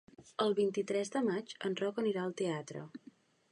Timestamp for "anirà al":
2.05-2.35